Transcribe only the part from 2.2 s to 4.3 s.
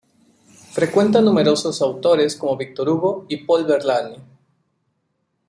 como Victor Hugo y Paul Verlaine.